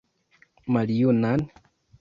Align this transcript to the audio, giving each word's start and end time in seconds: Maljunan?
Maljunan? 0.75 1.47